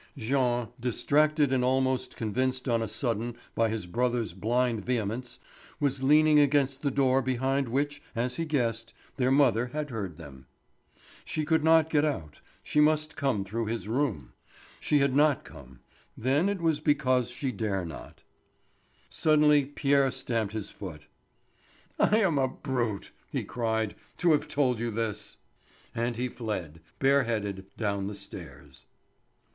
Jean, 0.17 0.67
distracted 0.79 1.53
and 1.53 1.63
almost 1.63 2.15
convinced 2.15 2.67
on 2.67 2.81
a 2.81 2.87
sudden 2.87 3.37
by 3.53 3.69
his 3.69 3.85
brother's 3.85 4.33
blind 4.33 4.83
vehemence, 4.83 5.37
was 5.79 6.01
leaning 6.01 6.39
against 6.39 6.81
the 6.81 6.89
door 6.89 7.21
behind 7.21 7.69
which, 7.69 8.01
as 8.15 8.37
he 8.37 8.43
guessed, 8.43 8.95
their 9.17 9.29
mother 9.29 9.67
had 9.67 9.91
heard 9.91 10.17
them. 10.17 10.47
She 11.23 11.45
could 11.45 11.63
not 11.63 11.91
get 11.91 12.03
out, 12.03 12.41
she 12.63 12.79
must 12.81 13.15
come 13.15 13.45
through 13.45 13.67
his 13.67 13.87
room. 13.87 14.33
She 14.79 14.97
had 14.97 15.15
not 15.15 15.43
come; 15.43 15.81
then 16.17 16.49
it 16.49 16.61
was 16.61 16.79
because 16.79 17.29
she 17.29 17.51
dare 17.51 17.85
not. 17.85 18.23
Suddenly 19.07 19.65
Pierre 19.65 20.09
stamped 20.09 20.53
his 20.53 20.71
foot. 20.71 21.03
"I 21.99 22.17
am 22.21 22.39
a 22.39 22.47
brute," 22.47 23.11
he 23.29 23.43
cried, 23.43 23.93
"to 24.17 24.31
have 24.31 24.47
told 24.47 24.79
you 24.79 24.89
this." 24.89 25.37
And 25.93 26.15
he 26.15 26.27
fled, 26.27 26.81
bare 26.97 27.25
headed, 27.25 27.67
down 27.77 28.07
the 28.07 28.15
stairs. 28.15 28.85